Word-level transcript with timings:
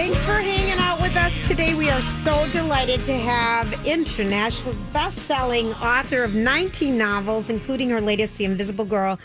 Thanks 0.00 0.22
for 0.22 0.32
hanging 0.32 0.78
out 0.78 0.98
with 1.02 1.14
us 1.14 1.46
today. 1.46 1.74
We 1.74 1.90
are 1.90 2.00
so 2.00 2.48
delighted 2.52 3.04
to 3.04 3.12
have 3.12 3.86
international 3.86 4.74
best-selling 4.94 5.74
author 5.74 6.22
of 6.24 6.34
19 6.34 6.96
novels, 6.96 7.50
including 7.50 7.90
her 7.90 8.00
latest, 8.00 8.38
The 8.38 8.46
Invisible 8.46 8.86
Girl, 8.86 9.18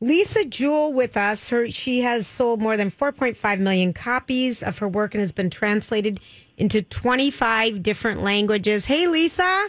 Lisa 0.00 0.44
Jewell, 0.44 0.92
with 0.92 1.16
us. 1.16 1.48
Her 1.48 1.68
she 1.68 2.02
has 2.02 2.28
sold 2.28 2.62
more 2.62 2.76
than 2.76 2.92
4.5 2.92 3.58
million 3.58 3.92
copies 3.92 4.62
of 4.62 4.78
her 4.78 4.88
work 4.88 5.14
and 5.14 5.20
has 5.20 5.32
been 5.32 5.50
translated 5.50 6.20
into 6.56 6.80
25 6.80 7.82
different 7.82 8.22
languages. 8.22 8.86
Hey, 8.86 9.08
Lisa. 9.08 9.66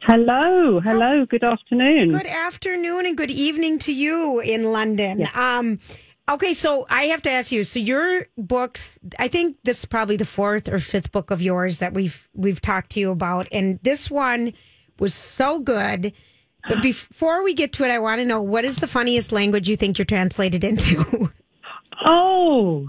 Hello, 0.00 0.80
hello. 0.80 1.26
Good 1.26 1.44
afternoon. 1.44 2.12
Good 2.12 2.26
afternoon 2.26 3.04
and 3.04 3.14
good 3.14 3.30
evening 3.30 3.78
to 3.80 3.94
you 3.94 4.40
in 4.40 4.72
London. 4.72 5.26
Um, 5.34 5.80
okay, 6.28 6.52
so 6.54 6.86
I 6.90 7.04
have 7.04 7.22
to 7.22 7.30
ask 7.30 7.52
you. 7.52 7.64
So 7.64 7.78
your 7.78 8.26
books, 8.36 8.98
I 9.18 9.28
think 9.28 9.56
this 9.64 9.80
is 9.80 9.84
probably 9.84 10.16
the 10.16 10.24
fourth 10.24 10.68
or 10.68 10.78
fifth 10.78 11.12
book 11.12 11.30
of 11.30 11.42
yours 11.42 11.78
that 11.78 11.94
we've 11.94 12.28
we've 12.34 12.60
talked 12.60 12.90
to 12.90 13.00
you 13.00 13.10
about, 13.10 13.48
and 13.52 13.78
this 13.82 14.10
one 14.10 14.52
was 14.98 15.14
so 15.14 15.60
good. 15.60 16.12
But 16.68 16.82
before 16.82 17.42
we 17.42 17.54
get 17.54 17.72
to 17.74 17.84
it, 17.84 17.90
I 17.90 17.98
want 17.98 18.20
to 18.20 18.26
know 18.26 18.42
what 18.42 18.64
is 18.64 18.76
the 18.78 18.86
funniest 18.86 19.32
language 19.32 19.68
you 19.68 19.76
think 19.76 19.96
you're 19.96 20.04
translated 20.04 20.64
into? 20.64 21.30
Oh, 22.04 22.88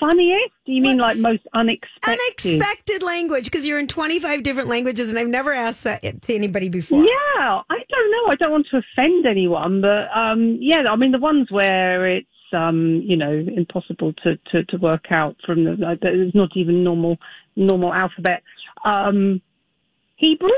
funniest? 0.00 0.52
Do 0.66 0.72
you 0.72 0.82
mean 0.82 0.98
like 0.98 1.16
most 1.16 1.42
unexpected? 1.52 2.20
Unexpected 2.52 3.02
language 3.02 3.44
because 3.44 3.66
you're 3.66 3.78
in 3.78 3.88
25 3.88 4.42
different 4.42 4.68
languages, 4.68 5.10
and 5.10 5.18
I've 5.18 5.28
never 5.28 5.52
asked 5.52 5.84
that 5.84 6.22
to 6.22 6.34
anybody 6.34 6.68
before. 6.68 7.00
Yeah, 7.00 7.62
I 7.68 7.78
don't 7.88 8.10
know. 8.10 8.32
I 8.32 8.36
don't 8.36 8.50
want 8.50 8.66
to 8.70 8.78
offend 8.78 9.26
anyone, 9.26 9.80
but 9.80 10.08
um, 10.16 10.58
yeah, 10.60 10.82
I 10.90 10.96
mean 10.96 11.12
the 11.12 11.18
ones 11.18 11.50
where 11.50 12.08
it's 12.08 12.26
um, 12.54 13.02
you 13.04 13.16
know 13.16 13.32
impossible 13.56 14.12
to, 14.24 14.36
to, 14.52 14.64
to 14.64 14.76
work 14.78 15.06
out 15.10 15.36
from 15.44 15.64
the 15.64 15.72
like, 15.72 16.00
there's 16.00 16.34
not 16.34 16.50
even 16.56 16.84
normal 16.84 17.18
normal 17.56 17.92
alphabet. 17.92 18.42
Um, 18.84 19.40
Hebrew? 20.16 20.48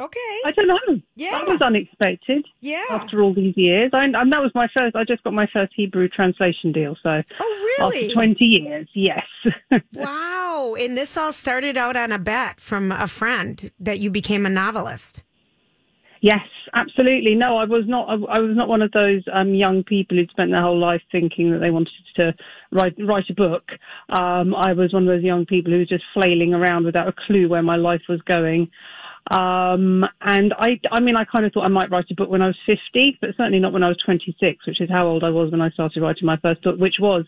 Okay. 0.00 0.18
I 0.46 0.52
don't 0.56 0.66
know. 0.66 1.00
Yeah. 1.14 1.32
That 1.32 1.46
was 1.46 1.60
unexpected. 1.60 2.46
Yeah. 2.60 2.84
After 2.88 3.20
all 3.22 3.34
these 3.34 3.54
years, 3.54 3.90
I, 3.92 4.04
and 4.04 4.14
that 4.14 4.40
was 4.40 4.50
my 4.54 4.66
first. 4.74 4.96
I 4.96 5.04
just 5.04 5.22
got 5.24 5.34
my 5.34 5.46
first 5.52 5.72
Hebrew 5.76 6.08
translation 6.08 6.72
deal. 6.72 6.96
So 7.02 7.22
Oh, 7.38 7.74
really? 7.78 8.04
after 8.04 8.14
twenty 8.14 8.44
years, 8.46 8.88
yes. 8.94 9.26
Wow. 9.94 10.74
And 10.78 10.96
this 10.96 11.16
all 11.16 11.32
started 11.32 11.76
out 11.76 11.96
on 11.96 12.12
a 12.12 12.18
bet 12.18 12.60
from 12.60 12.92
a 12.92 13.06
friend 13.06 13.70
that 13.78 14.00
you 14.00 14.10
became 14.10 14.46
a 14.46 14.50
novelist. 14.50 15.22
Yes, 16.20 16.46
absolutely. 16.74 17.34
No, 17.34 17.56
I 17.56 17.64
was 17.64 17.84
not. 17.86 18.08
I, 18.08 18.36
I 18.36 18.38
was 18.40 18.54
not 18.54 18.68
one 18.68 18.82
of 18.82 18.92
those 18.92 19.22
um, 19.32 19.54
young 19.54 19.82
people 19.82 20.16
who'd 20.16 20.30
spent 20.30 20.50
their 20.50 20.60
whole 20.60 20.78
life 20.78 21.00
thinking 21.10 21.50
that 21.52 21.58
they 21.60 21.70
wanted 21.70 21.92
to 22.16 22.34
write 22.72 22.94
write 22.98 23.30
a 23.30 23.34
book. 23.34 23.70
Um, 24.10 24.54
I 24.54 24.74
was 24.74 24.92
one 24.92 25.08
of 25.08 25.08
those 25.08 25.24
young 25.24 25.46
people 25.46 25.72
who 25.72 25.78
was 25.78 25.88
just 25.88 26.04
flailing 26.12 26.52
around 26.52 26.84
without 26.84 27.08
a 27.08 27.14
clue 27.26 27.48
where 27.48 27.62
my 27.62 27.76
life 27.76 28.02
was 28.08 28.20
going. 28.22 28.70
Um, 29.30 30.04
and 30.22 30.52
I, 30.54 30.80
I 30.90 30.98
mean, 30.98 31.14
I 31.14 31.24
kind 31.24 31.46
of 31.46 31.52
thought 31.52 31.64
I 31.64 31.68
might 31.68 31.90
write 31.90 32.10
a 32.10 32.14
book 32.14 32.30
when 32.30 32.42
I 32.42 32.48
was 32.48 32.56
50, 32.66 33.18
but 33.20 33.30
certainly 33.36 33.60
not 33.60 33.72
when 33.72 33.82
I 33.84 33.88
was 33.88 33.98
26, 34.04 34.66
which 34.66 34.80
is 34.80 34.90
how 34.90 35.06
old 35.06 35.22
I 35.22 35.30
was 35.30 35.52
when 35.52 35.60
I 35.60 35.70
started 35.70 36.02
writing 36.02 36.26
my 36.26 36.38
first 36.38 36.62
book, 36.62 36.78
which 36.80 36.96
was, 36.98 37.26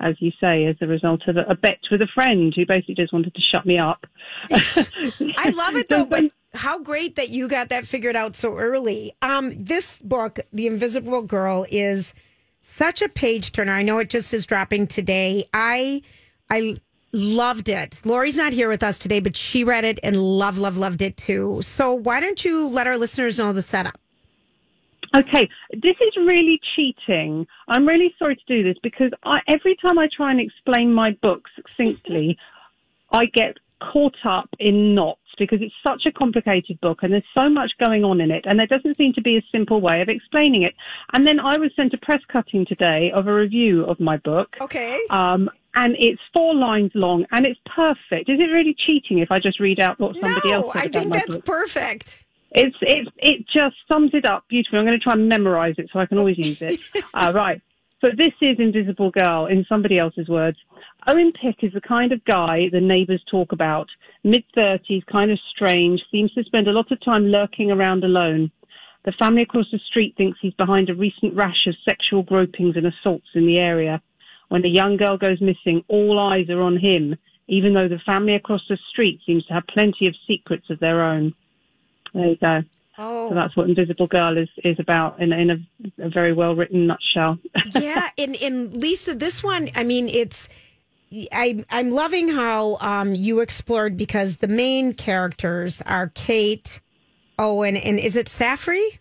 as 0.00 0.16
you 0.18 0.32
say, 0.40 0.64
as 0.64 0.76
a 0.80 0.86
result 0.86 1.28
of 1.28 1.36
a, 1.36 1.42
a 1.42 1.54
bet 1.54 1.78
with 1.90 2.02
a 2.02 2.08
friend 2.12 2.52
who 2.56 2.66
basically 2.66 2.96
just 2.96 3.12
wanted 3.12 3.34
to 3.34 3.40
shut 3.40 3.66
me 3.66 3.78
up. 3.78 4.06
I 4.50 5.50
love 5.54 5.76
it 5.76 5.88
though, 5.90 6.06
but 6.06 6.24
how 6.54 6.78
great 6.78 7.16
that 7.16 7.30
you 7.30 7.48
got 7.48 7.68
that 7.68 7.86
figured 7.86 8.16
out 8.16 8.36
so 8.36 8.56
early. 8.56 9.14
Um, 9.22 9.52
this 9.56 9.98
book, 9.98 10.40
The 10.52 10.66
Invisible 10.66 11.22
Girl, 11.22 11.66
is 11.70 12.14
such 12.60 13.02
a 13.02 13.08
page 13.08 13.52
turner. 13.52 13.72
I 13.72 13.82
know 13.82 13.98
it 13.98 14.08
just 14.08 14.32
is 14.32 14.46
dropping 14.46 14.86
today. 14.86 15.44
I 15.52 16.02
I 16.50 16.76
loved 17.12 17.68
it. 17.68 18.00
Lori's 18.04 18.36
not 18.36 18.52
here 18.52 18.68
with 18.68 18.82
us 18.82 18.98
today, 18.98 19.20
but 19.20 19.36
she 19.36 19.64
read 19.64 19.84
it 19.84 20.00
and 20.02 20.16
love, 20.16 20.58
love, 20.58 20.76
loved 20.76 21.02
it 21.02 21.16
too. 21.16 21.60
So 21.62 21.94
why 21.94 22.20
don't 22.20 22.44
you 22.44 22.68
let 22.68 22.86
our 22.86 22.98
listeners 22.98 23.38
know 23.38 23.52
the 23.52 23.62
setup? 23.62 23.98
Okay, 25.14 25.48
this 25.72 25.96
is 26.00 26.16
really 26.16 26.60
cheating. 26.74 27.46
I'm 27.68 27.86
really 27.86 28.12
sorry 28.18 28.34
to 28.34 28.42
do 28.48 28.64
this 28.64 28.76
because 28.82 29.12
I, 29.22 29.38
every 29.46 29.76
time 29.80 29.96
I 29.96 30.08
try 30.14 30.32
and 30.32 30.40
explain 30.40 30.92
my 30.92 31.12
book 31.22 31.44
succinctly, 31.54 32.36
I 33.12 33.26
get 33.26 33.58
caught 33.80 34.16
up 34.24 34.48
in 34.58 34.94
knots 34.94 35.20
because 35.38 35.60
it's 35.60 35.74
such 35.82 36.06
a 36.06 36.12
complicated 36.12 36.80
book 36.80 37.02
and 37.02 37.12
there's 37.12 37.24
so 37.34 37.48
much 37.48 37.72
going 37.78 38.04
on 38.04 38.20
in 38.20 38.30
it 38.30 38.44
and 38.46 38.58
there 38.58 38.66
doesn't 38.66 38.96
seem 38.96 39.12
to 39.14 39.22
be 39.22 39.36
a 39.36 39.42
simple 39.52 39.80
way 39.80 40.00
of 40.00 40.08
explaining 40.08 40.62
it. 40.62 40.74
And 41.12 41.26
then 41.26 41.40
I 41.40 41.58
was 41.58 41.70
sent 41.76 41.94
a 41.94 41.98
press 41.98 42.20
cutting 42.28 42.66
today 42.66 43.10
of 43.14 43.26
a 43.26 43.34
review 43.34 43.84
of 43.84 44.00
my 44.00 44.16
book. 44.18 44.56
Okay. 44.60 44.98
Um, 45.10 45.50
and 45.74 45.96
it's 45.98 46.20
four 46.32 46.54
lines 46.54 46.92
long 46.94 47.26
and 47.32 47.44
it's 47.44 47.60
perfect. 47.66 48.28
Is 48.28 48.38
it 48.38 48.52
really 48.52 48.76
cheating 48.86 49.18
if 49.18 49.30
I 49.30 49.40
just 49.40 49.60
read 49.60 49.80
out 49.80 49.98
what 49.98 50.16
somebody 50.16 50.50
no, 50.50 50.54
else 50.54 50.72
said 50.72 50.82
I 50.82 50.84
about 50.86 51.02
think 51.02 51.12
that's 51.12 51.36
book? 51.36 51.44
perfect. 51.44 52.24
It's 52.52 52.76
it 52.82 53.08
it 53.18 53.46
just 53.52 53.74
sums 53.88 54.12
it 54.14 54.24
up 54.24 54.44
beautifully. 54.48 54.78
I'm 54.78 54.86
going 54.86 54.98
to 54.98 55.02
try 55.02 55.14
and 55.14 55.28
memorize 55.28 55.74
it 55.78 55.90
so 55.92 55.98
I 55.98 56.06
can 56.06 56.18
always 56.18 56.38
use 56.38 56.58
it. 56.60 56.78
uh, 57.14 57.32
right. 57.34 57.60
So 58.04 58.10
this 58.14 58.34
is 58.42 58.58
Invisible 58.58 59.10
Girl 59.10 59.46
in 59.46 59.64
somebody 59.66 59.98
else's 59.98 60.28
words. 60.28 60.58
Owen 61.06 61.32
Pick 61.40 61.64
is 61.64 61.72
the 61.72 61.80
kind 61.80 62.12
of 62.12 62.22
guy 62.26 62.68
the 62.70 62.78
neighbours 62.78 63.24
talk 63.30 63.52
about. 63.52 63.88
Mid 64.22 64.44
thirties, 64.54 65.02
kind 65.10 65.30
of 65.30 65.38
strange, 65.54 66.02
seems 66.10 66.30
to 66.34 66.44
spend 66.44 66.68
a 66.68 66.72
lot 66.72 66.92
of 66.92 67.02
time 67.02 67.28
lurking 67.28 67.70
around 67.70 68.04
alone. 68.04 68.50
The 69.06 69.12
family 69.12 69.40
across 69.40 69.64
the 69.72 69.80
street 69.88 70.12
thinks 70.18 70.38
he's 70.42 70.52
behind 70.52 70.90
a 70.90 70.94
recent 70.94 71.34
rash 71.34 71.66
of 71.66 71.76
sexual 71.82 72.22
gropings 72.22 72.76
and 72.76 72.86
assaults 72.86 73.28
in 73.34 73.46
the 73.46 73.56
area. 73.56 74.02
When 74.50 74.66
a 74.66 74.68
young 74.68 74.98
girl 74.98 75.16
goes 75.16 75.40
missing, 75.40 75.82
all 75.88 76.18
eyes 76.18 76.50
are 76.50 76.60
on 76.60 76.76
him, 76.76 77.16
even 77.48 77.72
though 77.72 77.88
the 77.88 78.00
family 78.04 78.34
across 78.34 78.60
the 78.68 78.76
street 78.90 79.20
seems 79.24 79.46
to 79.46 79.54
have 79.54 79.66
plenty 79.66 80.08
of 80.08 80.14
secrets 80.26 80.68
of 80.68 80.78
their 80.78 81.02
own. 81.02 81.32
There 82.12 82.26
you 82.26 82.36
go. 82.36 82.64
Oh, 82.96 83.28
So 83.30 83.34
that's 83.34 83.56
what 83.56 83.68
Invisible 83.68 84.06
Girl 84.06 84.36
is, 84.38 84.48
is 84.58 84.78
about 84.78 85.20
in, 85.20 85.32
a- 85.32 85.36
in 85.36 85.50
a, 85.50 85.56
a 86.06 86.08
very 86.08 86.32
well 86.32 86.54
written 86.54 86.86
nutshell. 86.86 87.38
yeah, 87.74 88.08
and 88.16 88.36
and 88.36 88.72
Lisa, 88.74 89.14
this 89.14 89.42
one, 89.42 89.68
I 89.74 89.82
mean, 89.84 90.08
it's 90.08 90.48
I 91.32 91.64
I'm 91.70 91.90
loving 91.90 92.28
how 92.28 92.76
um 92.80 93.14
you 93.14 93.40
explored 93.40 93.96
because 93.96 94.36
the 94.38 94.48
main 94.48 94.92
characters 94.92 95.82
are 95.82 96.08
Kate, 96.14 96.80
Owen, 97.38 97.76
and 97.76 97.98
is 97.98 98.14
it 98.16 98.26
Safri? 98.26 98.98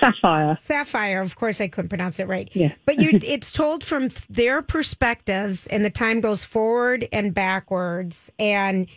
Sapphire. 0.00 0.54
Sapphire, 0.54 1.20
of 1.20 1.36
course, 1.36 1.60
I 1.60 1.68
couldn't 1.68 1.88
pronounce 1.88 2.18
it 2.18 2.26
right. 2.26 2.50
Yeah. 2.52 2.72
but 2.84 2.98
you, 2.98 3.10
it's 3.22 3.52
told 3.52 3.84
from 3.84 4.08
their 4.28 4.60
perspectives, 4.60 5.66
and 5.68 5.84
the 5.84 5.90
time 5.90 6.20
goes 6.20 6.42
forward 6.44 7.06
and 7.12 7.32
backwards, 7.32 8.30
and 8.38 8.88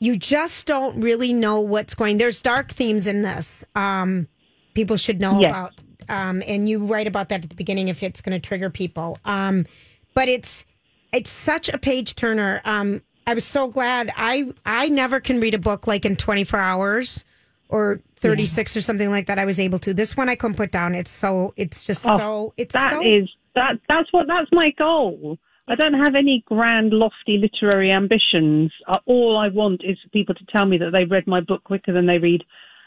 you 0.00 0.16
just 0.16 0.66
don't 0.66 1.00
really 1.00 1.32
know 1.32 1.60
what's 1.60 1.94
going. 1.94 2.18
There's 2.18 2.42
dark 2.42 2.72
themes 2.72 3.06
in 3.06 3.22
this. 3.22 3.64
Um, 3.74 4.26
people 4.74 4.96
should 4.96 5.20
know 5.20 5.40
Yes. 5.40 5.50
about, 5.50 5.72
um, 6.08 6.42
and 6.46 6.68
you 6.68 6.84
write 6.84 7.06
about 7.06 7.28
that 7.28 7.44
at 7.44 7.50
the 7.50 7.54
beginning 7.56 7.88
if 7.88 8.02
it's 8.02 8.20
going 8.20 8.38
to 8.38 8.44
trigger 8.44 8.70
people. 8.70 9.18
Um, 9.24 9.66
but 10.14 10.28
it's 10.28 10.64
it's 11.12 11.30
such 11.30 11.68
a 11.68 11.76
page 11.78 12.14
turner. 12.16 12.60
Um, 12.64 13.02
I 13.26 13.34
was 13.34 13.44
so 13.44 13.68
glad. 13.68 14.10
I 14.16 14.52
I 14.64 14.88
never 14.88 15.20
can 15.20 15.38
read 15.40 15.54
a 15.54 15.58
book 15.58 15.86
like 15.86 16.04
in 16.04 16.16
24 16.16 16.58
hours 16.58 17.24
or 17.68 18.00
36 18.16 18.76
or 18.76 18.80
something 18.80 19.10
like 19.10 19.26
that. 19.26 19.38
I 19.38 19.44
was 19.44 19.60
able 19.60 19.78
to. 19.80 19.92
This 19.94 20.16
one 20.16 20.28
I 20.28 20.34
couldn't 20.34 20.56
put 20.56 20.72
down. 20.72 20.94
It's 20.94 21.10
so. 21.10 21.52
It's 21.56 21.84
just 21.84 22.06
Oh, 22.06 22.18
so. 22.18 22.54
It's 22.56 22.72
That 22.72 22.94
so. 22.94 23.02
is 23.04 23.28
that. 23.54 23.78
That's 23.88 24.10
what. 24.12 24.26
That's 24.26 24.50
my 24.52 24.70
goal. 24.78 25.38
I 25.70 25.76
don't 25.76 25.94
have 25.94 26.16
any 26.16 26.42
grand, 26.46 26.92
lofty 26.92 27.38
literary 27.38 27.92
ambitions. 27.92 28.72
Uh, 28.88 28.98
all 29.06 29.38
I 29.38 29.48
want 29.48 29.82
is 29.84 29.96
for 30.02 30.08
people 30.08 30.34
to 30.34 30.44
tell 30.46 30.66
me 30.66 30.78
that 30.78 30.90
they 30.90 31.04
read 31.04 31.28
my 31.28 31.40
book 31.40 31.62
quicker 31.62 31.92
than 31.92 32.06
they 32.06 32.18
read 32.18 32.42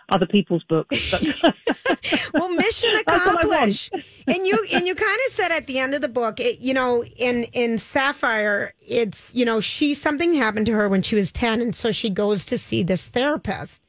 other 0.09 0.25
people's 0.25 0.63
books. 0.66 1.13
Well, 2.33 2.49
mission 2.49 2.89
That's 3.07 3.25
what 3.25 3.45
I 3.45 3.47
want. 3.47 3.89
accomplished. 3.89 3.93
and 4.27 4.45
you 4.45 4.66
and 4.73 4.85
you 4.85 4.95
kind 4.95 5.19
of 5.27 5.31
said 5.31 5.51
at 5.51 5.67
the 5.67 5.79
end 5.79 5.93
of 5.93 6.01
the 6.01 6.09
book, 6.09 6.39
it, 6.39 6.59
you 6.59 6.73
know, 6.73 7.03
in 7.16 7.43
in 7.53 7.77
Sapphire, 7.77 8.73
it's 8.81 9.33
you 9.33 9.45
know, 9.45 9.61
she 9.61 9.93
something 9.93 10.34
happened 10.34 10.66
to 10.66 10.73
her 10.73 10.90
when 10.90 11.03
she 11.03 11.16
was 11.16 11.31
ten, 11.31 11.61
and 11.61 11.75
so 11.75 11.91
she 11.91 12.09
goes 12.09 12.43
to 12.46 12.58
see 12.58 12.84
this 12.84 13.08
therapist. 13.08 13.81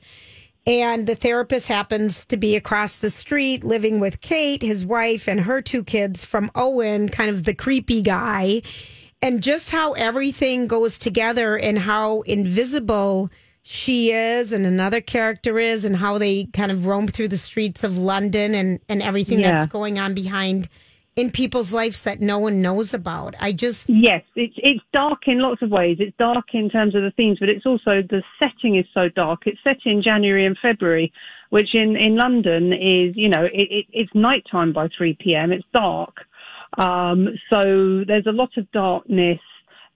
And 0.66 1.06
the 1.06 1.14
therapist 1.14 1.69
happens 1.69 2.25
to 2.26 2.37
be 2.38 2.56
across 2.56 2.96
the 2.96 3.11
street 3.11 3.64
living 3.64 4.00
with 4.00 4.20
Kate, 4.22 4.62
his 4.62 4.87
wife, 4.87 5.28
and 5.28 5.40
her 5.40 5.61
two 5.61 5.84
kids 5.84 6.25
from 6.25 6.50
Owen, 6.55 7.08
kind 7.11 7.28
of 7.28 7.44
the 7.44 7.55
creepy 7.55 8.00
guy. 8.00 8.62
And 9.20 9.43
just 9.43 9.70
how 9.70 9.93
everything 9.93 10.66
goes 10.66 10.99
together 10.99 11.56
and 11.58 11.78
how 11.78 12.22
invisible 12.22 13.31
she 13.62 14.11
is 14.12 14.52
and 14.52 14.66
another 14.66 15.00
character 15.00 15.58
is, 15.58 15.84
and 15.84 15.96
how 15.96 16.19
they 16.19 16.44
kind 16.52 16.70
of 16.70 16.87
roam 16.87 17.08
through 17.08 17.28
the 17.28 17.37
streets 17.37 17.84
of 17.84 17.96
London 17.99 18.55
and, 18.55 18.78
and 18.88 19.02
everything 19.02 19.40
Yeah. 19.40 19.52
that's 19.52 19.72
going 19.72 19.99
on 19.99 20.12
behind 20.14 20.69
in 21.16 21.31
people's 21.31 21.72
lives 21.72 22.02
that 22.02 22.20
no 22.20 22.38
one 22.38 22.61
knows 22.61 22.93
about. 22.93 23.34
I 23.38 23.52
just, 23.52 23.88
Yes, 23.88 24.22
it's 24.34 24.55
it's 24.56 24.84
dark 24.93 25.28
in 25.28 25.38
lots 25.40 25.62
of 25.62 25.70
ways. 25.70 25.99
It's 26.00 26.16
dark 26.19 26.46
in 26.52 26.69
terms 26.69 26.94
of 26.94 27.02
the 27.02 27.12
themes, 27.12 27.38
but 27.38 27.49
it's 27.49 27.66
also 27.66 28.02
the 28.02 28.22
setting 28.43 28.76
is 28.76 28.87
so 28.93 29.08
dark. 29.08 29.43
It's 29.46 29.58
set 29.62 29.78
in 29.84 30.02
January 30.02 30.44
and 30.44 30.56
February, 30.61 31.12
which 31.50 31.75
in 31.75 31.96
in 31.96 32.16
London 32.16 32.72
is 32.72 33.16
you 33.16 33.28
know 33.28 33.44
it, 33.44 33.69
it, 33.70 33.87
it's 33.93 34.14
nighttime 34.14 34.72
by 34.72 34.88
three 34.96 35.16
p.m. 35.20 35.52
It's 35.52 35.66
dark, 35.72 36.16
um, 36.78 37.28
so 37.49 38.02
there's 38.06 38.26
a 38.26 38.32
lot 38.32 38.50
of 38.56 38.70
darkness. 38.72 39.40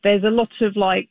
there's 0.04 0.24
a 0.24 0.30
lot 0.30 0.50
of 0.60 0.76
like 0.76 1.08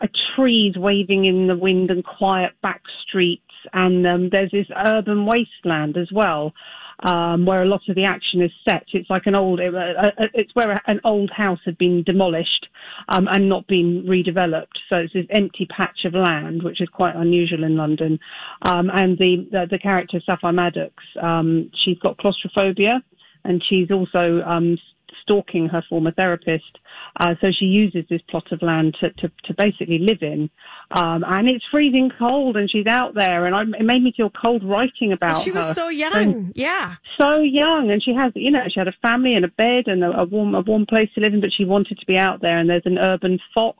uh, 0.00 0.08
trees 0.34 0.76
waving 0.76 1.24
in 1.24 1.46
the 1.46 1.56
wind 1.56 1.90
and 1.90 2.04
quiet 2.04 2.52
back 2.62 2.82
streets, 3.06 3.42
and 3.72 4.04
um, 4.06 4.28
there's 4.30 4.50
this 4.50 4.66
urban 4.86 5.24
wasteland 5.24 5.96
as 5.96 6.10
well 6.12 6.52
um, 7.00 7.44
where 7.46 7.62
a 7.62 7.66
lot 7.66 7.82
of 7.88 7.96
the 7.96 8.04
action 8.04 8.42
is 8.42 8.50
set. 8.68 8.84
It's 8.92 9.10
like 9.10 9.26
an 9.26 9.34
old, 9.34 9.60
uh, 9.60 9.64
uh, 9.64 10.10
it's 10.32 10.54
where 10.54 10.80
an 10.86 11.00
old 11.04 11.30
house 11.30 11.60
had 11.64 11.76
been 11.78 12.02
demolished 12.02 12.68
um, 13.08 13.28
and 13.28 13.48
not 13.48 13.66
been 13.66 14.04
redeveloped. 14.06 14.78
So 14.88 14.96
it's 14.96 15.12
this 15.12 15.26
empty 15.30 15.66
patch 15.66 16.04
of 16.04 16.14
land, 16.14 16.62
which 16.62 16.80
is 16.80 16.88
quite 16.88 17.16
unusual 17.16 17.64
in 17.64 17.76
London. 17.76 18.18
Um, 18.62 18.90
and 18.92 19.18
the, 19.18 19.48
the, 19.50 19.66
the 19.70 19.78
character 19.78 20.20
Sapphire 20.24 20.52
Maddox, 20.52 20.94
um, 21.20 21.70
she's 21.74 21.98
got 21.98 22.18
claustrophobia, 22.18 23.02
and 23.44 23.62
she's 23.68 23.90
also 23.90 24.42
um, 24.46 24.78
stalking 25.24 25.68
her 25.68 25.82
former 25.88 26.12
therapist. 26.12 26.78
Uh, 27.20 27.34
so 27.40 27.48
she 27.50 27.64
uses 27.64 28.04
this 28.08 28.20
plot 28.28 28.52
of 28.52 28.62
land 28.62 28.96
to, 29.00 29.10
to, 29.14 29.30
to 29.44 29.54
basically 29.54 29.98
live 29.98 30.22
in. 30.22 30.48
Um, 30.90 31.24
and 31.26 31.48
it's 31.48 31.64
freezing 31.70 32.10
cold 32.18 32.56
and 32.56 32.70
she's 32.70 32.86
out 32.86 33.14
there 33.14 33.46
and 33.46 33.54
I, 33.54 33.62
it 33.78 33.84
made 33.84 34.02
me 34.02 34.12
feel 34.16 34.30
cold 34.30 34.62
writing 34.62 35.12
about 35.12 35.42
she 35.42 35.50
her. 35.50 35.54
She 35.54 35.56
was 35.56 35.74
so 35.74 35.88
young. 35.88 36.14
And 36.14 36.52
yeah. 36.54 36.94
So 37.18 37.40
young. 37.40 37.90
And 37.90 38.02
she 38.02 38.14
has, 38.14 38.32
you 38.34 38.50
know, 38.50 38.64
she 38.68 38.78
had 38.78 38.88
a 38.88 38.94
family 39.02 39.34
and 39.34 39.44
a 39.44 39.48
bed 39.48 39.86
and 39.86 40.04
a, 40.04 40.20
a 40.20 40.24
warm, 40.24 40.54
a 40.54 40.60
warm 40.60 40.86
place 40.86 41.08
to 41.14 41.20
live 41.20 41.34
in, 41.34 41.40
but 41.40 41.52
she 41.52 41.64
wanted 41.64 41.98
to 41.98 42.06
be 42.06 42.16
out 42.16 42.40
there 42.40 42.58
and 42.58 42.68
there's 42.68 42.86
an 42.86 42.98
urban 42.98 43.38
fox 43.54 43.78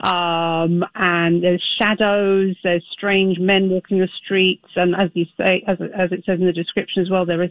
um, 0.00 0.84
and 0.94 1.42
there's 1.42 1.64
shadows, 1.80 2.56
there's 2.62 2.84
strange 2.92 3.38
men 3.38 3.68
walking 3.68 3.98
the 3.98 4.08
streets, 4.24 4.68
and 4.76 4.94
as 4.94 5.10
you 5.14 5.26
say, 5.36 5.62
as, 5.66 5.78
as 5.96 6.12
it 6.12 6.24
says 6.26 6.38
in 6.40 6.46
the 6.46 6.52
description 6.52 7.02
as 7.02 7.10
well, 7.10 7.26
there 7.26 7.42
is 7.42 7.50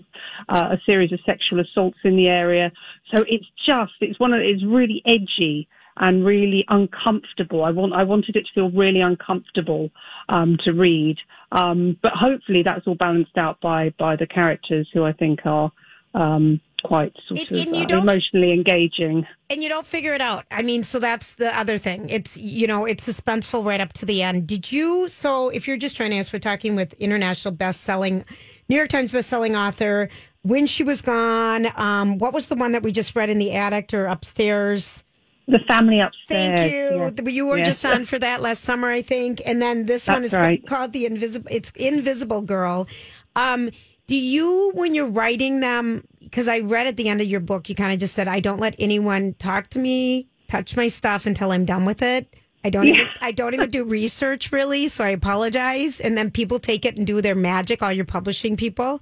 uh, 0.50 0.70
a 0.72 0.78
series 0.86 1.12
of 1.12 1.20
sexual 1.26 1.60
assaults 1.60 1.98
in 2.04 2.16
the 2.16 2.28
area. 2.28 2.72
So 3.14 3.24
it's 3.28 3.46
just, 3.66 3.94
it's 4.02 4.20
one 4.20 4.34
of, 4.34 4.42
it's 4.42 4.64
really 4.64 5.02
edgy 5.06 5.68
and 5.98 6.26
really 6.26 6.66
uncomfortable. 6.68 7.64
I 7.64 7.72
want, 7.72 7.94
I 7.94 8.04
wanted 8.04 8.36
it 8.36 8.46
to 8.48 8.54
feel 8.54 8.70
really 8.72 9.02
uncomfortable 9.02 9.90
um, 10.28 10.58
to 10.66 10.72
read, 10.72 11.18
um, 11.52 11.98
but 12.02 12.12
hopefully 12.14 12.64
that's 12.64 12.86
all 12.86 12.96
balanced 12.96 13.38
out 13.38 13.62
by 13.62 13.94
by 13.98 14.16
the 14.18 14.28
characters 14.28 14.90
who 14.94 15.06
I 15.06 15.14
think 15.14 15.40
are 15.46 15.72
um, 16.14 16.60
quite 16.88 17.14
sort 17.28 17.40
It- 17.42 17.50
and 17.52 17.60
of 17.70 17.76
you 17.76 17.82
uh, 17.84 17.86
don't- 17.86 18.02
emotionally 18.04 18.52
engaging. 18.54 19.26
And 19.50 19.62
you 19.62 19.70
don't 19.70 19.86
figure 19.86 20.14
it 20.14 20.22
out. 20.22 20.46
I 20.52 20.62
mean, 20.62 20.84
so 20.84 20.98
that's 21.00 21.36
the 21.36 21.58
other 21.58 21.78
thing. 21.78 22.10
It's, 22.10 22.36
you 22.38 22.66
know, 22.68 22.86
it's 22.86 23.08
suspenseful 23.08 23.64
right 23.66 23.80
up 23.80 23.94
to 23.94 24.06
the 24.06 24.22
end. 24.24 24.48
Did 24.48 24.72
you, 24.72 25.08
so 25.08 25.50
if 25.50 25.68
you're 25.68 25.78
just 25.78 25.96
joining 25.96 26.20
us, 26.20 26.34
we're 26.34 26.40
talking 26.40 26.76
with 26.76 26.94
international 26.94 27.54
best-selling, 27.54 28.26
New 28.70 28.76
York 28.76 28.90
Times 28.90 29.12
best-selling 29.12 29.56
author, 29.56 30.10
When 30.42 30.66
She 30.68 30.84
Was 30.84 31.02
Gone. 31.02 31.68
Um, 31.76 32.18
what 32.18 32.34
was 32.34 32.48
the 32.48 32.56
one 32.56 32.72
that 32.72 32.82
we 32.84 32.92
just 32.92 33.16
read 33.16 33.30
in 33.30 33.38
the 33.38 33.52
attic 33.54 33.94
or 33.94 34.06
upstairs? 34.08 35.04
The 35.48 35.60
family 35.68 36.00
upstairs. 36.00 36.60
Thank 36.60 36.74
you. 36.74 37.10
The- 37.24 37.32
You 37.32 37.46
were 37.46 37.60
Yeah. 37.60 37.66
just 37.66 37.86
on 37.86 38.06
for 38.06 38.18
that 38.18 38.42
last 38.42 38.64
summer, 38.64 38.88
I 38.90 39.04
think. 39.04 39.42
And 39.46 39.62
then 39.62 39.86
this 39.86 40.08
one 40.08 40.24
is 40.24 40.34
right. 40.34 40.66
called 40.66 40.92
the 40.92 41.06
Invisible. 41.06 41.48
It's 41.52 41.70
Invisible 41.76 42.42
Girl. 42.42 42.88
Um, 43.36 43.70
do 44.08 44.16
you, 44.16 44.72
when 44.74 44.96
you're 44.96 45.06
writing 45.08 45.60
them, 45.60 46.04
because 46.36 46.50
I 46.50 46.60
read 46.60 46.86
at 46.86 46.98
the 46.98 47.08
end 47.08 47.22
of 47.22 47.28
your 47.28 47.40
book, 47.40 47.70
you 47.70 47.76
kind 47.76 47.94
of 47.94 48.00
just 48.00 48.14
said, 48.14 48.28
"I 48.28 48.42
don't 48.42 48.60
let 48.60 48.76
anyone 48.78 49.36
talk 49.40 49.70
to 49.70 49.80
me, 49.80 50.28
touch 50.50 50.76
my 50.76 50.90
stuff 50.90 51.26
until 51.26 51.50
I'm 51.54 51.64
done 51.64 51.86
with 51.86 52.02
it." 52.02 52.36
I 52.62 52.70
don't 52.70 52.88
even 52.88 53.08
I 53.22 53.32
don't 53.32 53.54
even 53.54 53.70
do 53.70 53.86
research 53.86 54.52
really, 54.52 54.90
so 54.90 55.06
I 55.06 55.10
apologize. 55.10 56.02
And 56.02 56.18
then 56.18 56.30
people 56.30 56.60
take 56.60 56.84
it 56.84 56.98
and 56.98 57.08
do 57.08 57.22
their 57.22 57.36
magic. 57.36 57.82
All 57.82 57.94
your 57.94 58.04
publishing 58.04 58.58
people. 58.58 59.02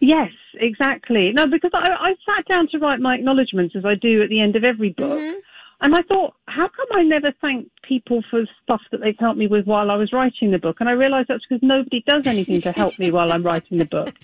Yes, 0.00 0.32
exactly. 0.52 1.32
No, 1.32 1.46
because 1.46 1.70
I, 1.72 1.88
I 1.88 2.10
sat 2.26 2.46
down 2.46 2.68
to 2.72 2.78
write 2.78 3.00
my 3.00 3.14
acknowledgements 3.14 3.74
as 3.74 3.86
I 3.86 3.94
do 3.94 4.22
at 4.22 4.28
the 4.28 4.42
end 4.42 4.54
of 4.54 4.62
every 4.62 4.90
book. 4.90 5.18
Mm-hmm. 5.18 5.38
And 5.82 5.94
I 5.94 6.02
thought, 6.02 6.34
how 6.46 6.68
come 6.68 6.86
I 6.92 7.02
never 7.04 7.32
thank 7.40 7.70
people 7.88 8.22
for 8.30 8.42
stuff 8.62 8.82
that 8.92 9.00
they've 9.00 9.16
helped 9.18 9.38
me 9.38 9.46
with 9.46 9.64
while 9.64 9.90
I 9.90 9.96
was 9.96 10.12
writing 10.12 10.50
the 10.50 10.58
book? 10.58 10.76
And 10.80 10.90
I 10.90 10.92
realised 10.92 11.28
that's 11.28 11.44
because 11.48 11.62
nobody 11.62 12.04
does 12.06 12.26
anything 12.26 12.60
to 12.62 12.72
help 12.72 12.98
me 12.98 13.10
while 13.10 13.32
I'm 13.32 13.42
writing 13.42 13.78
the 13.78 13.86
book. 13.86 14.14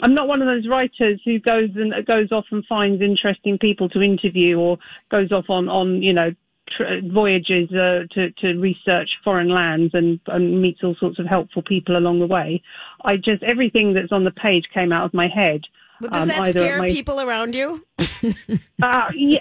I'm 0.00 0.14
not 0.14 0.28
one 0.28 0.40
of 0.40 0.46
those 0.46 0.68
writers 0.68 1.20
who 1.24 1.38
goes 1.40 1.70
and 1.74 1.92
goes 2.06 2.30
off 2.30 2.46
and 2.50 2.64
finds 2.66 3.02
interesting 3.02 3.58
people 3.58 3.88
to 3.90 4.02
interview 4.02 4.58
or 4.58 4.78
goes 5.10 5.32
off 5.32 5.46
on, 5.48 5.68
on 5.68 6.02
you 6.02 6.12
know, 6.12 6.32
tr- 6.76 7.00
voyages 7.12 7.70
uh, 7.72 8.04
to, 8.12 8.30
to 8.38 8.58
research 8.58 9.10
foreign 9.24 9.48
lands 9.48 9.94
and, 9.94 10.20
and 10.26 10.62
meets 10.62 10.84
all 10.84 10.94
sorts 11.00 11.18
of 11.18 11.26
helpful 11.26 11.62
people 11.62 11.96
along 11.96 12.20
the 12.20 12.26
way. 12.26 12.62
I 13.04 13.16
just, 13.16 13.42
everything 13.42 13.94
that's 13.94 14.12
on 14.12 14.24
the 14.24 14.30
page 14.30 14.64
came 14.72 14.92
out 14.92 15.04
of 15.04 15.14
my 15.14 15.28
head. 15.28 15.62
But 16.00 16.12
does 16.12 16.22
um, 16.22 16.28
that 16.28 16.46
scare 16.50 16.78
my- 16.78 16.88
people 16.88 17.20
around 17.20 17.54
you? 17.56 17.84
uh, 17.98 19.10
yeah, 19.14 19.40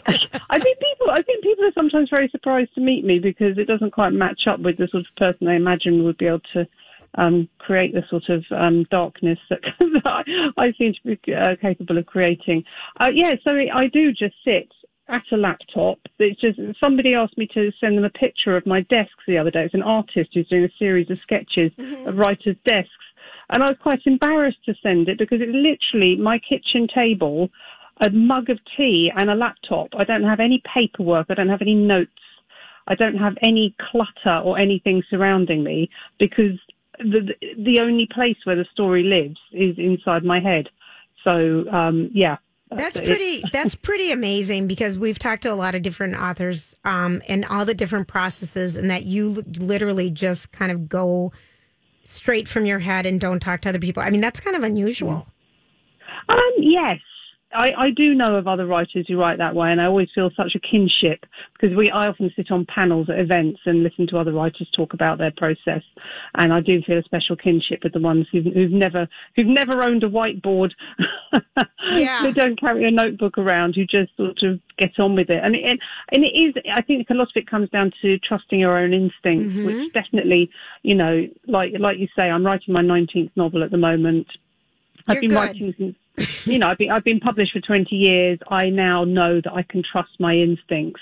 I 0.49 0.59
think 0.59 0.79
people. 0.79 1.11
I 1.11 1.21
think 1.21 1.43
people 1.43 1.65
are 1.65 1.73
sometimes 1.73 2.09
very 2.09 2.29
surprised 2.29 2.73
to 2.73 2.81
meet 2.81 3.05
me 3.05 3.19
because 3.19 3.59
it 3.59 3.65
doesn't 3.65 3.91
quite 3.91 4.09
match 4.09 4.47
up 4.47 4.59
with 4.59 4.77
the 4.77 4.87
sort 4.87 5.05
of 5.05 5.15
person 5.17 5.45
they 5.45 5.55
imagine 5.55 6.03
would 6.03 6.17
be 6.17 6.25
able 6.25 6.41
to 6.53 6.67
um, 7.17 7.49
create 7.57 7.93
the 7.93 8.03
sort 8.09 8.29
of 8.29 8.45
um, 8.51 8.85
darkness 8.89 9.39
that, 9.49 9.59
that 9.79 10.05
I, 10.05 10.23
I 10.57 10.73
seem 10.77 10.93
to 10.93 11.15
be 11.15 11.33
uh, 11.33 11.55
capable 11.61 11.97
of 11.97 12.05
creating. 12.05 12.63
Uh, 12.99 13.09
yeah, 13.13 13.35
so 13.43 13.51
I 13.51 13.87
do 13.91 14.11
just 14.13 14.35
sit 14.45 14.71
at 15.09 15.23
a 15.31 15.37
laptop. 15.37 15.99
It's 16.19 16.39
just 16.39 16.59
somebody 16.79 17.13
asked 17.13 17.37
me 17.37 17.47
to 17.53 17.71
send 17.79 17.97
them 17.97 18.05
a 18.05 18.09
picture 18.09 18.55
of 18.55 18.65
my 18.65 18.81
desk 18.81 19.11
the 19.25 19.37
other 19.37 19.51
day. 19.51 19.63
It's 19.63 19.73
an 19.73 19.83
artist 19.83 20.31
who's 20.33 20.47
doing 20.47 20.65
a 20.65 20.77
series 20.77 21.09
of 21.09 21.19
sketches 21.19 21.71
of 22.05 22.17
writers' 22.17 22.57
desks. 22.65 22.91
And 23.49 23.63
I 23.63 23.69
was 23.69 23.77
quite 23.81 24.01
embarrassed 24.05 24.63
to 24.65 24.75
send 24.83 25.07
it 25.07 25.17
because 25.17 25.39
it's 25.41 25.51
literally 25.53 26.17
my 26.17 26.39
kitchen 26.39 26.87
table, 26.93 27.49
a 28.05 28.09
mug 28.09 28.49
of 28.49 28.59
tea 28.75 29.11
and 29.15 29.29
a 29.29 29.35
laptop. 29.35 29.89
I 29.97 30.03
don't 30.03 30.23
have 30.23 30.41
any 30.41 30.61
paperwork. 30.73 31.27
I 31.29 31.33
don't 31.33 31.49
have 31.49 31.61
any 31.61 31.75
notes. 31.75 32.11
I 32.87 32.95
don't 32.95 33.17
have 33.17 33.37
any 33.41 33.75
clutter 33.91 34.41
or 34.43 34.57
anything 34.57 35.03
surrounding 35.09 35.63
me 35.63 35.89
because 36.19 36.59
the 36.99 37.33
the 37.57 37.79
only 37.81 38.07
place 38.13 38.37
where 38.43 38.55
the 38.55 38.65
story 38.71 39.03
lives 39.03 39.39
is 39.51 39.77
inside 39.77 40.23
my 40.23 40.39
head. 40.39 40.69
So 41.25 41.69
um, 41.71 42.09
yeah, 42.13 42.37
That's 42.69 42.99
pretty. 42.99 43.41
That's 43.53 43.75
pretty 43.75 44.11
amazing 44.11 44.67
because 44.67 44.99
we've 44.99 45.19
talked 45.19 45.43
to 45.43 45.51
a 45.51 45.55
lot 45.55 45.75
of 45.75 45.81
different 45.81 46.15
authors 46.15 46.75
um, 46.83 47.21
and 47.27 47.45
all 47.45 47.65
the 47.65 47.73
different 47.73 48.07
processes, 48.07 48.75
and 48.75 48.89
that 48.89 49.05
you 49.05 49.43
literally 49.59 50.09
just 50.09 50.51
kind 50.51 50.71
of 50.71 50.89
go 50.89 51.31
straight 52.03 52.47
from 52.47 52.65
your 52.65 52.79
head 52.79 53.05
and 53.05 53.21
don't 53.21 53.39
talk 53.39 53.61
to 53.61 53.69
other 53.69 53.79
people. 53.79 54.03
I 54.03 54.09
mean, 54.09 54.21
that's 54.21 54.39
kind 54.39 54.55
of 54.55 54.63
unusual. 54.63 55.27
Um, 56.29 56.51
yes. 56.57 56.99
I, 57.53 57.71
I 57.77 57.89
do 57.91 58.13
know 58.13 58.35
of 58.35 58.47
other 58.47 58.65
writers 58.65 59.05
who 59.07 59.17
write 59.17 59.37
that 59.37 59.55
way, 59.55 59.71
and 59.71 59.79
I 59.79 59.85
always 59.85 60.09
feel 60.13 60.29
such 60.35 60.53
a 60.55 60.59
kinship 60.59 61.25
because 61.53 61.75
we 61.77 61.89
I 61.89 62.07
often 62.07 62.31
sit 62.35 62.51
on 62.51 62.65
panels 62.65 63.09
at 63.09 63.19
events 63.19 63.61
and 63.65 63.83
listen 63.83 64.05
to 64.07 64.17
other 64.17 64.33
writers 64.33 64.69
talk 64.75 64.93
about 64.93 65.17
their 65.17 65.31
process, 65.31 65.81
and 66.35 66.51
I 66.51 66.59
do 66.59 66.81
feel 66.81 66.97
a 66.97 67.03
special 67.03 67.37
kinship 67.37 67.83
with 67.83 67.93
the 67.93 68.01
ones 68.01 68.27
who've, 68.31 68.43
who've 68.45 68.71
never 68.71 69.07
who've 69.35 69.47
never 69.47 69.81
owned 69.81 70.03
a 70.03 70.09
whiteboard, 70.09 70.71
Yeah. 71.91 72.21
who 72.21 72.33
don't 72.33 72.59
carry 72.59 72.85
a 72.85 72.91
notebook 72.91 73.37
around, 73.37 73.75
who 73.75 73.85
just 73.85 74.15
sort 74.17 74.43
of 74.43 74.59
get 74.77 74.99
on 74.99 75.15
with 75.15 75.29
it, 75.29 75.41
and 75.41 75.55
it, 75.55 75.79
and 76.11 76.25
it 76.25 76.35
is 76.37 76.53
I 76.73 76.81
think 76.81 77.09
a 77.09 77.13
lot 77.13 77.29
of 77.29 77.35
it 77.35 77.49
comes 77.49 77.69
down 77.69 77.93
to 78.01 78.19
trusting 78.19 78.59
your 78.59 78.77
own 78.77 78.93
instincts, 78.93 79.55
mm-hmm. 79.55 79.65
which 79.65 79.93
definitely 79.93 80.49
you 80.83 80.95
know 80.95 81.25
like 81.47 81.71
like 81.79 81.97
you 81.97 82.09
say 82.13 82.23
I'm 82.23 82.45
writing 82.45 82.73
my 82.73 82.81
19th 82.81 83.31
novel 83.37 83.63
at 83.63 83.71
the 83.71 83.77
moment. 83.77 84.27
I've 85.07 85.21
been 85.21 85.29
good. 85.29 85.35
writing 85.37 85.73
since, 85.77 85.95
you 86.45 86.57
know, 86.59 86.67
I've 86.67 86.77
been, 86.77 86.91
I've 86.91 87.03
been 87.03 87.19
published 87.19 87.53
for 87.53 87.59
20 87.61 87.95
years. 87.95 88.39
I 88.49 88.69
now 88.69 89.03
know 89.03 89.39
that 89.43 89.53
I 89.53 89.63
can 89.63 89.83
trust 89.89 90.09
my 90.19 90.33
instincts, 90.33 91.01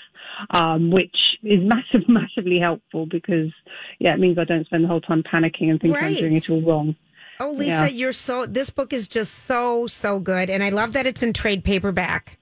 um, 0.50 0.90
which 0.90 1.16
is 1.42 1.60
massive, 1.62 2.08
massively 2.08 2.58
helpful 2.58 3.06
because, 3.06 3.50
yeah, 3.98 4.14
it 4.14 4.20
means 4.20 4.38
I 4.38 4.44
don't 4.44 4.66
spend 4.66 4.84
the 4.84 4.88
whole 4.88 5.00
time 5.00 5.22
panicking 5.22 5.70
and 5.70 5.80
think 5.80 5.96
I'm 5.96 6.14
doing 6.14 6.36
it 6.36 6.50
all 6.50 6.62
wrong. 6.62 6.96
Oh, 7.38 7.50
Lisa, 7.50 7.70
Yeah. 7.70 7.86
you're 7.88 8.12
so. 8.12 8.46
This 8.46 8.70
book 8.70 8.94
is 8.94 9.06
just 9.06 9.40
so 9.44 9.86
so 9.86 10.18
good, 10.18 10.48
and 10.48 10.62
I 10.62 10.70
love 10.70 10.94
that 10.94 11.06
it's 11.06 11.22
in 11.22 11.34
trade 11.34 11.64
paperback. 11.64 12.38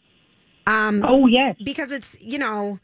Um, 0.69 1.04
Oh, 1.04 1.26
yes. 1.26 1.57
because 1.64 1.90
it's 1.90 2.16
you 2.23 2.38
know 2.38 2.78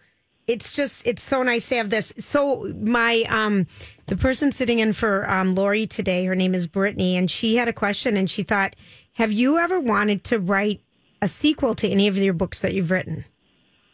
it's 0.50 0.73
just 0.73 1.07
it's 1.07 1.23
so 1.23 1.42
nice 1.45 1.69
to 1.69 1.76
have 1.76 1.90
this 1.90 2.12
so 2.19 2.73
my 2.80 3.25
um 3.28 3.66
the 4.07 4.16
person 4.16 4.50
sitting 4.50 4.80
in 4.80 4.92
for 4.92 5.28
um 5.30 5.54
lori 5.54 5.87
today 5.87 6.25
her 6.25 6.35
name 6.35 6.54
is 6.54 6.66
brittany 6.66 7.16
and 7.16 7.30
she 7.30 7.57
had 7.57 7.69
a 7.69 7.73
question 7.73 8.16
and 8.16 8.28
she 8.28 8.42
thought 8.42 8.75
have 9.12 9.30
you 9.30 9.59
ever 9.59 9.78
wanted 9.78 10.25
to 10.25 10.40
write 10.40 10.80
a 11.23 11.28
sequel 11.28 11.75
to 11.75 11.88
any 11.88 12.09
of 12.09 12.16
your 12.16 12.35
books 12.35 12.61
that 12.62 12.75
you've 12.75 12.90
written 12.90 13.25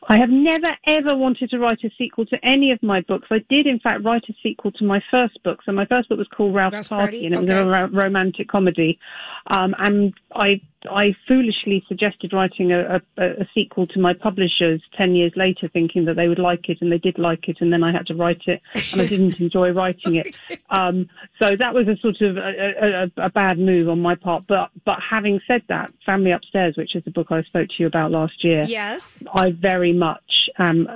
I 0.09 0.19
have 0.19 0.31
never 0.31 0.69
ever 0.87 1.17
wanted 1.17 1.51
to 1.51 1.59
write 1.59 1.83
a 1.83 1.91
sequel 1.99 2.27
to 2.27 2.39
any 2.45 2.71
of 2.71 2.81
my 2.81 3.01
books. 3.01 3.27
I 3.31 3.45
did, 3.51 3.67
in 3.67 3.81
fact, 3.81 4.05
write 4.05 4.23
a 4.29 4.35
sequel 4.41 4.71
to 4.73 4.85
my 4.85 5.03
first 5.11 5.43
book. 5.43 5.63
So 5.65 5.73
my 5.73 5.85
first 5.85 6.09
book 6.09 6.19
was 6.19 6.29
called 6.29 6.55
Ralph's 6.55 6.89
Party, 6.89 7.25
Party, 7.25 7.27
and 7.27 7.35
it 7.35 7.41
was 7.41 7.51
okay. 7.51 7.59
a 7.59 7.67
ro- 7.67 7.89
romantic 7.89 8.47
comedy. 8.49 9.01
Um, 9.49 9.75
and 9.79 10.15
I, 10.33 10.61
I 10.89 11.15
foolishly 11.27 11.85
suggested 11.89 12.33
writing 12.33 12.73
a, 12.73 13.01
a, 13.19 13.25
a 13.25 13.49
sequel 13.55 13.87
to 13.89 13.99
my 13.99 14.13
publishers 14.13 14.81
ten 14.97 15.15
years 15.15 15.33
later, 15.37 15.69
thinking 15.69 16.05
that 16.07 16.17
they 16.17 16.29
would 16.29 16.39
like 16.39 16.69
it, 16.69 16.79
and 16.81 16.91
they 16.91 16.99
did 16.99 17.19
like 17.19 17.49
it. 17.49 17.59
And 17.61 17.73
then 17.73 17.83
I 17.83 17.93
had 17.93 18.07
to 18.07 18.15
write 18.15 18.43
it, 18.47 18.61
and 18.93 19.01
I 19.01 19.07
didn't 19.07 19.41
enjoy 19.41 19.71
writing 19.71 20.17
it. 20.17 20.39
Um, 20.71 21.09
so 21.41 21.57
that 21.57 21.75
was 21.75 21.89
a 21.89 21.97
sort 21.99 22.21
of 22.21 22.37
a, 22.37 23.11
a, 23.17 23.31
bad 23.31 23.59
move 23.59 23.89
on 23.89 24.01
my 24.01 24.15
part. 24.15 24.45
But 24.47 24.71
but 24.85 24.99
having 25.01 25.41
said 25.47 25.63
that, 25.69 25.93
Family 26.05 26.31
Upstairs, 26.33 26.77
which 26.77 26.95
is 26.95 27.05
the 27.05 27.11
book 27.11 27.29
I 27.31 27.43
spoke 27.43 27.69
to 27.69 27.75
you 27.79 27.87
about 27.87 28.11
last 28.11 28.45
year. 28.45 28.65
yes 28.67 29.23
I 29.35 29.51
very 29.51 29.93
much 29.93 30.51
um, 30.59 30.89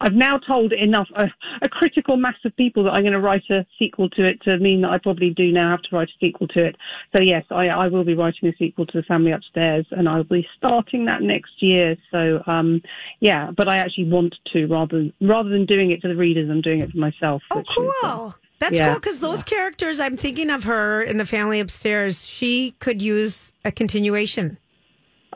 I've 0.00 0.14
now 0.14 0.38
told 0.38 0.72
enough 0.72 1.08
a, 1.16 1.26
a 1.62 1.68
critical 1.68 2.16
mass 2.16 2.36
of 2.44 2.54
people 2.56 2.84
that 2.84 2.90
I'm 2.90 3.02
going 3.02 3.14
to 3.14 3.20
write 3.20 3.48
a 3.50 3.64
sequel 3.78 4.10
to 4.10 4.26
it 4.26 4.42
to 4.42 4.58
mean 4.58 4.82
that 4.82 4.90
I 4.90 4.98
probably 4.98 5.30
do 5.30 5.50
now 5.50 5.70
have 5.70 5.82
to 5.82 5.96
write 5.96 6.08
a 6.08 6.18
sequel 6.20 6.48
to 6.48 6.64
it. 6.66 6.76
So 7.16 7.22
yes, 7.22 7.44
I, 7.50 7.68
I 7.68 7.88
will 7.88 8.04
be 8.04 8.14
writing 8.14 8.48
a 8.48 8.56
sequel 8.58 8.86
to 8.86 8.98
The 8.98 9.04
Family 9.04 9.32
Upstairs, 9.32 9.86
and 9.90 10.08
I'll 10.08 10.24
be 10.24 10.46
starting 10.56 11.06
that 11.06 11.22
next 11.22 11.62
year. 11.62 11.96
So 12.10 12.42
um, 12.46 12.82
yeah, 13.20 13.50
but 13.56 13.68
I 13.68 13.78
actually 13.78 14.08
want 14.08 14.34
to 14.52 14.66
rather 14.66 15.08
rather 15.20 15.48
than 15.48 15.66
doing 15.66 15.90
it 15.90 16.02
for 16.02 16.08
the 16.08 16.16
readers, 16.16 16.50
I'm 16.50 16.60
doing 16.60 16.82
it 16.82 16.90
for 16.90 16.98
myself. 16.98 17.42
Oh, 17.50 17.58
which 17.58 17.70
is, 17.70 17.76
cool. 17.76 17.92
uh, 18.04 18.32
That's 18.58 18.78
yeah, 18.78 18.88
cool 18.88 18.96
because 18.96 19.20
those 19.20 19.42
characters, 19.42 19.98
I'm 19.98 20.16
thinking 20.16 20.50
of 20.50 20.64
her 20.64 21.02
in 21.02 21.16
the 21.16 21.26
family 21.26 21.60
upstairs. 21.60 22.26
She 22.26 22.72
could 22.80 23.00
use 23.00 23.52
a 23.64 23.72
continuation. 23.72 24.58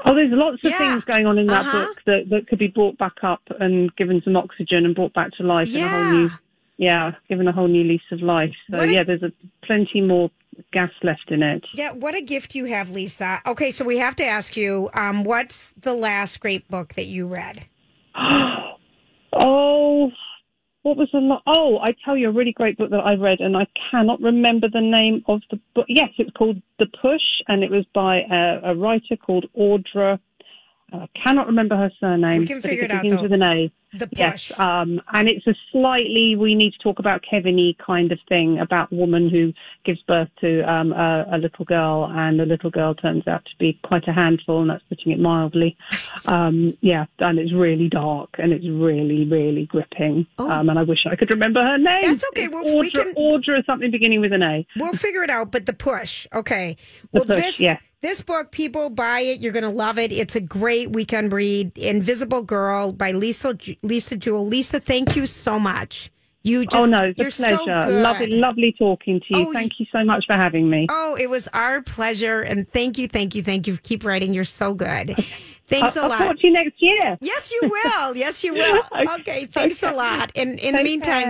Oh, 0.05 0.15
there's 0.15 0.31
lots 0.33 0.65
of 0.65 0.71
Yeah. 0.71 0.79
things 0.79 1.05
going 1.05 1.27
on 1.27 1.39
in 1.39 1.47
that 1.49 1.67
Uh-huh. 1.67 1.87
book 1.87 2.03
that, 2.07 2.29
that 2.31 2.47
could 2.49 2.59
be 2.59 2.69
brought 2.69 2.97
back 2.99 3.23
up 3.23 3.43
and 3.61 3.95
given 3.97 4.23
some 4.25 4.37
oxygen 4.37 4.85
and 4.85 4.95
brought 4.95 5.13
back 5.13 5.31
to 5.33 5.43
life 5.43 5.69
in 5.75 5.83
a 5.83 5.89
whole 5.89 6.05
new, 6.13 6.31
Yeah. 6.79 7.11
yeah, 7.11 7.13
given 7.29 7.47
a 7.49 7.53
whole 7.53 7.69
new 7.69 7.85
lease 7.85 8.01
of 8.11 8.21
life. 8.23 8.53
So 8.71 8.79
What 8.79 8.89
a- 8.89 8.93
yeah, 8.93 9.03
there's 9.05 9.23
a, 9.23 9.33
plenty 9.63 10.01
more 10.01 10.31
gas 10.73 10.91
left 11.03 11.31
in 11.31 11.43
it. 11.43 11.65
Yeah, 11.75 11.93
what 11.93 12.15
a 12.15 12.21
gift 12.21 12.55
you 12.55 12.65
have, 12.67 12.91
Lisa. 12.91 13.41
Okay, 13.47 13.71
so 13.71 13.85
we 13.85 13.99
have 13.99 14.17
to 14.17 14.25
ask 14.27 14.57
you, 14.57 14.89
um, 14.95 15.25
what's 15.25 15.73
the 15.73 15.95
last 15.95 16.41
great 16.41 16.67
book 16.69 16.95
that 16.95 17.07
you 17.07 17.27
read? 17.27 17.67
Oh, 19.33 19.90
what 20.83 20.97
was 20.97 21.09
the 21.13 21.19
lo- 21.19 21.43
oh? 21.47 21.79
I 21.79 21.95
tell 22.05 22.17
you, 22.17 22.29
a 22.29 22.33
really 22.33 22.53
great 22.53 22.79
book 22.79 22.91
that 22.91 23.01
I 23.01 23.15
read, 23.15 23.41
and 23.41 23.57
I 23.57 23.67
cannot 23.91 24.21
remember 24.21 24.69
the 24.69 24.81
name 24.81 25.23
of 25.29 25.41
the 25.51 25.61
book. 25.75 25.87
Yes, 25.89 26.11
it's 26.19 26.31
called 26.33 26.61
The 26.79 26.87
Push, 26.87 27.43
and 27.49 27.63
it 27.63 27.71
was 27.71 27.85
by 27.95 28.21
a, 28.21 28.71
a 28.71 28.75
writer 28.75 29.17
called 29.17 29.47
Audra. 29.59 30.19
I 30.93 31.07
cannot 31.23 31.47
remember 31.47 31.77
her 31.77 31.91
surname. 32.01 32.41
We 32.41 32.47
can 32.47 32.63
figure 32.63 32.85
it 32.85 32.91
out, 32.91 33.03
begins 33.03 33.19
though. 33.19 33.23
with 33.25 33.33
an 33.33 33.43
A. 33.43 33.73
The 33.93 34.07
Push. 34.07 34.19
Yes, 34.19 34.59
um, 34.59 35.01
and 35.13 35.29
it's 35.29 35.47
a 35.47 35.55
slightly 35.73 36.37
we 36.37 36.55
need 36.55 36.73
to 36.75 36.79
talk 36.79 36.99
about 36.99 37.23
Kevin-y 37.29 37.75
kind 37.85 38.13
of 38.13 38.19
thing 38.29 38.59
about 38.59 38.93
a 38.93 38.95
woman 38.95 39.29
who 39.29 39.53
gives 39.85 40.01
birth 40.03 40.29
to 40.41 40.63
um, 40.71 40.93
a, 40.93 41.27
a 41.33 41.39
little 41.39 41.65
girl, 41.65 42.09
and 42.11 42.39
the 42.39 42.47
little 42.47 42.71
girl 42.71 42.95
turns 42.95 43.27
out 43.27 43.45
to 43.45 43.51
be 43.59 43.79
quite 43.85 44.07
a 44.09 44.13
handful, 44.13 44.61
and 44.61 44.71
that's 44.71 44.85
putting 44.89 45.13
it 45.13 45.19
mildly. 45.19 45.77
Um, 46.27 46.77
yeah, 46.81 47.07
and 47.19 47.39
it's 47.39 47.53
really 47.53 47.89
dark 47.89 48.31
and 48.39 48.53
it's 48.53 48.67
really, 48.67 49.25
really 49.25 49.67
gripping. 49.67 50.27
Um, 50.39 50.69
and 50.69 50.79
I 50.79 50.83
wish 50.83 51.07
I 51.11 51.17
could 51.17 51.31
remember 51.31 51.63
her 51.63 51.79
name. 51.79 52.05
Oh. 52.05 52.09
That's 52.09 52.25
okay. 52.33 52.49
Well, 52.49 52.79
we 52.79 52.91
Audra, 52.91 53.05
can- 53.05 53.15
Audra 53.15 53.67
something 53.67 53.91
beginning 53.91 54.21
with 54.21 54.33
an 54.33 54.43
A. 54.43 54.67
We'll 54.77 54.93
figure 54.93 55.23
it 55.23 55.31
out, 55.31 55.51
but 55.51 55.67
the 55.67 55.73
push. 55.73 56.27
Okay. 56.35 56.77
The 57.13 57.21
well, 57.21 57.25
Push, 57.25 57.37
this 57.37 57.61
yeah. 57.61 57.79
this 58.03 58.23
book, 58.23 58.51
people 58.51 58.91
buy 58.91 59.21
it. 59.21 59.41
You're 59.41 59.53
going 59.53 59.65
to 59.65 59.69
love 59.69 59.99
it. 59.99 60.13
It's 60.13 60.37
a 60.37 60.41
great 60.41 60.91
weekend 60.91 61.33
read. 61.33 61.77
Invisible 61.77 62.43
Girl 62.43 62.93
by 62.93 63.13
Lisa 63.13 63.57
Lisa 63.83 64.17
Jewell. 64.17 64.47
Lisa, 64.47 64.81
thank 64.81 65.17
you 65.17 65.27
so 65.27 65.59
much. 65.59 66.11
You 66.43 66.61
oh, 66.61 66.65
just 66.65 66.77
oh 66.77 66.87
no, 66.87 67.13
it's 67.17 67.39
a 67.39 67.43
pleasure. 67.43 67.83
So 67.83 67.91
lovely, 67.91 68.31
lovely 68.31 68.75
talking 68.79 69.21
to 69.21 69.27
you. 69.29 69.49
Oh, 69.49 69.53
Thank 69.53 69.79
you 69.79 69.85
so 69.93 70.03
much 70.05 70.25
for 70.27 70.33
having 70.33 70.71
me. 70.71 70.87
Oh, 70.89 71.15
it 71.21 71.29
was 71.29 71.49
our 71.49 71.83
pleasure, 71.83 72.41
and 72.41 72.71
thank 72.73 72.97
you, 72.97 73.09
thank 73.09 73.35
you, 73.35 73.43
thank 73.43 73.67
you. 73.67 73.77
Keep 73.77 74.07
writing. 74.07 74.33
You're 74.33 74.45
so 74.45 74.73
good. 74.73 75.15
Thanks 75.67 75.97
I'll, 75.97 76.03
a 76.03 76.07
I'll 76.07 76.11
lot. 76.11 76.19
talk 76.19 76.41
to 76.41 76.47
you 76.47 76.53
next 76.53 76.75
year. 76.79 77.17
Yes, 77.21 77.53
you 77.53 77.61
will. 77.63 78.17
Yes, 78.17 78.43
you 78.43 78.55
will. 78.55 78.83
Okay. 78.93 79.21
Okay, 79.21 79.45
thanks 79.45 79.83
a 79.83 79.93
lot. 79.93 80.33
And 80.35 80.59
in 80.59 80.75
the 80.75 80.83
meantime, 80.83 81.23
care. 81.23 81.29